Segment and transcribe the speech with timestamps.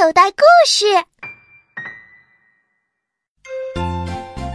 [0.00, 0.86] 口袋故事。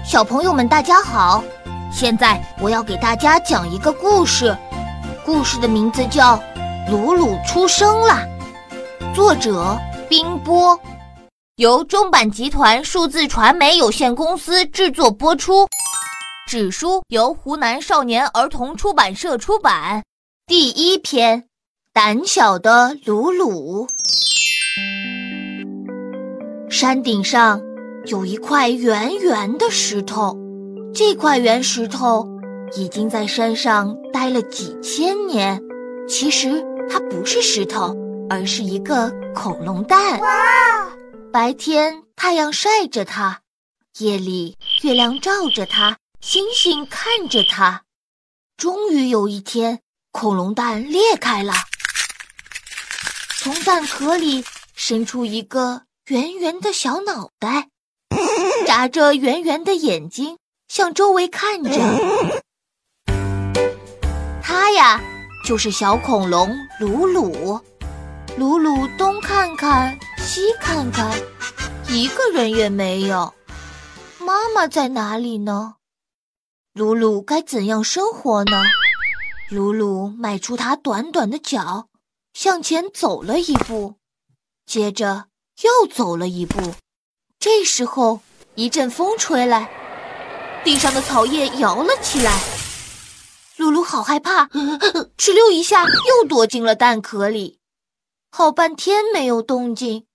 [0.05, 1.43] 小朋友们，大家好！
[1.91, 4.57] 现在我要给大家讲一个故事，
[5.25, 6.37] 故事的名字叫
[6.89, 8.25] 《鲁鲁出生了》，
[9.13, 9.77] 作者
[10.07, 10.79] 冰波，
[11.57, 15.67] 由中版集团数字传媒有限公司制作播出。
[16.47, 20.05] 纸书由湖南少年儿童出版社出版。
[20.47, 21.49] 第一篇，
[21.91, 23.89] 胆小的鲁鲁。
[26.83, 27.61] 山顶上
[28.07, 30.37] 有一块圆圆的石头，
[30.93, 32.27] 这块圆石头
[32.75, 35.61] 已经在山上待了几千年。
[36.09, 37.95] 其实它不是石头，
[38.29, 40.19] 而是一个恐龙蛋。
[40.19, 40.89] 哇！
[41.31, 43.39] 白天太阳晒着它，
[43.99, 45.97] 夜里月亮照着它。
[46.19, 47.83] 星星看着它，
[48.57, 49.79] 终于有一天，
[50.11, 51.53] 恐龙蛋裂开了，
[53.37, 54.43] 从蛋壳里
[54.75, 57.69] 伸出一个圆圆的小脑袋，
[58.67, 60.37] 眨着圆圆的眼睛，
[60.67, 61.71] 向周围看着。
[64.43, 65.01] 他呀，
[65.47, 67.57] 就是小恐龙鲁鲁。
[68.37, 71.09] 鲁鲁东看看，西看看，
[71.87, 73.33] 一个人也没有。
[74.19, 75.75] 妈妈在哪里呢？
[76.73, 78.61] 鲁鲁该怎样生活呢？
[79.49, 81.87] 鲁鲁迈出他短短的脚，
[82.33, 83.95] 向前走了一步，
[84.65, 85.27] 接着
[85.61, 86.73] 又走了一步。
[87.39, 88.21] 这时候，
[88.55, 89.69] 一阵风吹来，
[90.63, 92.39] 地上的草叶摇了起来。
[93.57, 94.45] 鲁鲁好害怕，
[95.17, 97.59] 哧溜一下又躲进了蛋壳里。
[98.31, 100.05] 好半天没有动静，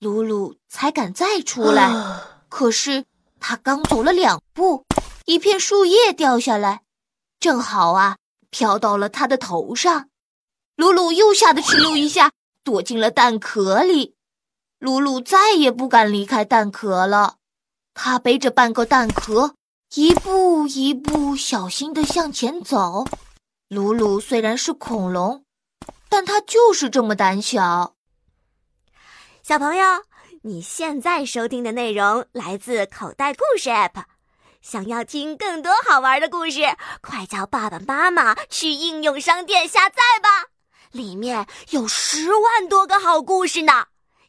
[0.00, 1.92] 鲁鲁才敢再出来。
[2.48, 3.04] 可是
[3.38, 4.84] 他刚走了两步。
[5.24, 6.82] 一片树叶掉下来，
[7.38, 8.16] 正好啊，
[8.50, 10.08] 飘到了他的头上。
[10.74, 12.32] 鲁鲁又吓得哧溜一下，
[12.64, 14.16] 躲进了蛋壳里。
[14.82, 17.36] 鲁鲁再也不敢离开蛋壳了。
[17.94, 19.54] 他背着半个蛋壳，
[19.94, 23.06] 一步一步小心地向前走。
[23.68, 25.44] 鲁鲁虽然是恐龙，
[26.08, 27.94] 但他就是这么胆小。
[29.44, 29.86] 小朋友，
[30.42, 34.02] 你现在收听的内容来自口袋故事 App。
[34.62, 36.62] 想要听更多好玩的故事，
[37.00, 40.48] 快叫爸爸妈妈去应用商店下载吧，
[40.90, 43.86] 里面有十万多个好故事呢。